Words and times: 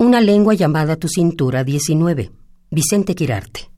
Una 0.00 0.20
lengua 0.20 0.54
llamada 0.54 0.94
tu 0.94 1.08
cintura 1.08 1.64
19. 1.64 2.30
Vicente 2.70 3.16
Quirarte. 3.16 3.68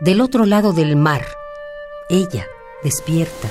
Del 0.00 0.20
otro 0.20 0.44
lado 0.44 0.72
del 0.72 0.96
mar, 0.96 1.22
ella 2.08 2.48
despierta. 2.82 3.48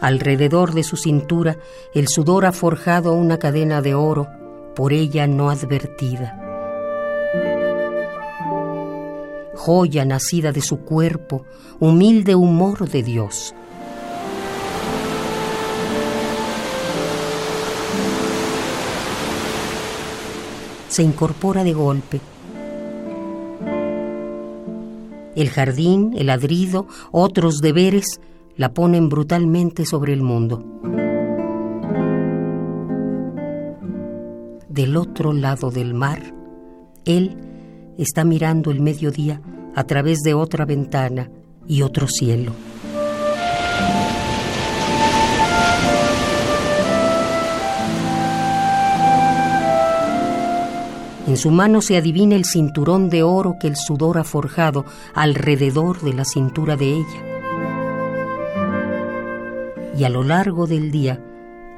Alrededor 0.00 0.72
de 0.72 0.84
su 0.84 0.96
cintura 0.96 1.58
el 1.92 2.08
sudor 2.08 2.46
ha 2.46 2.52
forjado 2.52 3.12
una 3.12 3.38
cadena 3.38 3.82
de 3.82 3.94
oro 3.94 4.26
por 4.78 4.92
ella 4.92 5.26
no 5.26 5.50
advertida. 5.50 6.38
Joya 9.56 10.04
nacida 10.04 10.52
de 10.52 10.60
su 10.60 10.82
cuerpo, 10.82 11.44
humilde 11.80 12.36
humor 12.36 12.88
de 12.88 13.02
Dios. 13.02 13.56
Se 20.88 21.02
incorpora 21.02 21.64
de 21.64 21.72
golpe. 21.72 22.20
El 25.34 25.50
jardín, 25.50 26.14
el 26.16 26.28
ladrido, 26.28 26.86
otros 27.10 27.58
deberes 27.58 28.20
la 28.56 28.74
ponen 28.74 29.08
brutalmente 29.08 29.84
sobre 29.84 30.12
el 30.12 30.22
mundo. 30.22 30.64
Del 34.78 34.96
otro 34.96 35.32
lado 35.32 35.72
del 35.72 35.92
mar, 35.92 36.32
él 37.04 37.36
está 37.98 38.22
mirando 38.22 38.70
el 38.70 38.80
mediodía 38.80 39.42
a 39.74 39.82
través 39.82 40.20
de 40.20 40.34
otra 40.34 40.66
ventana 40.66 41.28
y 41.66 41.82
otro 41.82 42.06
cielo. 42.06 42.52
En 51.26 51.36
su 51.36 51.50
mano 51.50 51.82
se 51.82 51.96
adivina 51.96 52.36
el 52.36 52.44
cinturón 52.44 53.10
de 53.10 53.24
oro 53.24 53.56
que 53.60 53.66
el 53.66 53.74
sudor 53.74 54.16
ha 54.16 54.22
forjado 54.22 54.84
alrededor 55.12 56.02
de 56.02 56.14
la 56.14 56.24
cintura 56.24 56.76
de 56.76 56.98
ella. 56.98 57.22
Y 59.98 60.04
a 60.04 60.08
lo 60.08 60.22
largo 60.22 60.68
del 60.68 60.92
día 60.92 61.20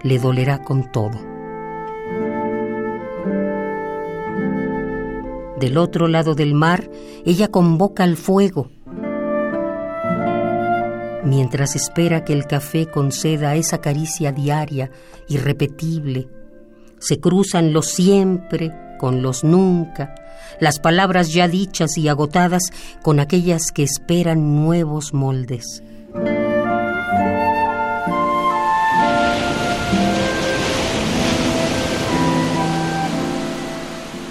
le 0.02 0.18
dolerá 0.18 0.62
con 0.62 0.92
todo. 0.92 1.29
Del 5.60 5.76
otro 5.76 6.08
lado 6.08 6.34
del 6.34 6.54
mar, 6.54 6.90
ella 7.26 7.48
convoca 7.48 8.02
al 8.02 8.16
fuego. 8.16 8.70
Mientras 11.22 11.76
espera 11.76 12.24
que 12.24 12.32
el 12.32 12.46
café 12.46 12.86
conceda 12.86 13.54
esa 13.56 13.82
caricia 13.82 14.32
diaria, 14.32 14.90
irrepetible, 15.28 16.28
se 16.98 17.20
cruzan 17.20 17.74
los 17.74 17.88
siempre 17.88 18.72
con 18.98 19.20
los 19.20 19.44
nunca, 19.44 20.14
las 20.60 20.78
palabras 20.78 21.30
ya 21.34 21.46
dichas 21.46 21.98
y 21.98 22.08
agotadas 22.08 22.62
con 23.02 23.20
aquellas 23.20 23.70
que 23.70 23.82
esperan 23.82 24.56
nuevos 24.64 25.12
moldes. 25.12 25.82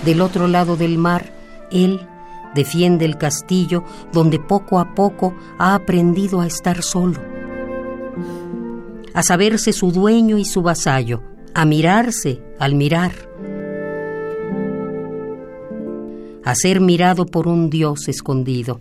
Del 0.05 0.21
otro 0.21 0.47
lado 0.47 0.77
del 0.77 0.97
mar, 0.97 1.33
él 1.71 2.07
defiende 2.55 3.05
el 3.05 3.17
castillo 3.17 3.83
donde 4.11 4.39
poco 4.39 4.79
a 4.79 4.95
poco 4.95 5.35
ha 5.57 5.75
aprendido 5.75 6.41
a 6.41 6.47
estar 6.47 6.81
solo, 6.81 7.19
a 9.13 9.23
saberse 9.23 9.73
su 9.73 9.91
dueño 9.91 10.37
y 10.37 10.45
su 10.45 10.61
vasallo, 10.61 11.21
a 11.53 11.65
mirarse 11.65 12.41
al 12.59 12.75
mirar, 12.75 13.11
a 16.43 16.55
ser 16.55 16.79
mirado 16.79 17.25
por 17.25 17.47
un 17.47 17.69
Dios 17.69 18.07
escondido. 18.07 18.79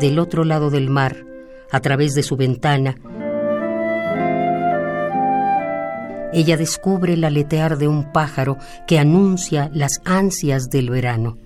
Del 0.00 0.18
otro 0.18 0.44
lado 0.44 0.70
del 0.70 0.90
mar, 0.90 1.24
a 1.70 1.80
través 1.80 2.14
de 2.14 2.22
su 2.22 2.36
ventana, 2.36 2.96
ella 6.32 6.56
descubre 6.56 7.14
el 7.14 7.24
aletear 7.24 7.78
de 7.78 7.88
un 7.88 8.12
pájaro 8.12 8.58
que 8.86 8.98
anuncia 8.98 9.70
las 9.72 10.00
ansias 10.04 10.68
del 10.70 10.90
verano. 10.90 11.38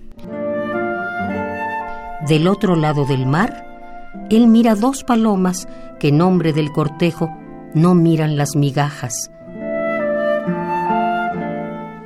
Del 2.27 2.47
otro 2.47 2.75
lado 2.75 3.05
del 3.05 3.25
mar, 3.25 3.65
él 4.29 4.47
mira 4.47 4.75
dos 4.75 5.03
palomas 5.03 5.67
que 5.99 6.09
en 6.09 6.17
nombre 6.17 6.53
del 6.53 6.71
cortejo 6.71 7.29
no 7.73 7.95
miran 7.95 8.37
las 8.37 8.55
migajas. 8.55 9.31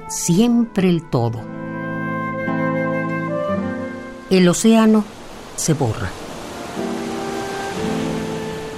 Siempre 0.07 0.89
el 0.89 1.09
todo. 1.09 1.41
El 4.29 4.47
océano 4.47 5.03
se 5.55 5.73
borra. 5.73 6.09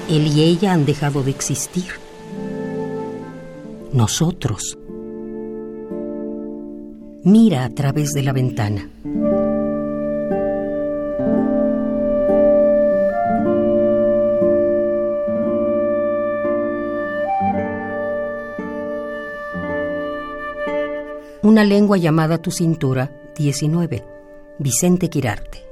Él 0.10 0.28
y 0.28 0.44
ella 0.44 0.74
han 0.74 0.86
dejado 0.86 1.22
de 1.22 1.32
existir 1.32 2.09
nosotros. 3.94 4.78
Mira 7.24 7.66
a 7.66 7.70
través 7.70 8.12
de 8.12 8.24
la 8.24 8.34
ventana. 8.34 8.90
Una 21.42 21.64
lengua 21.64 21.98
llamada 21.98 22.38
tu 22.38 22.52
cintura, 22.52 23.12
19. 23.36 24.04
Vicente 24.60 25.10
Quirarte. 25.10 25.69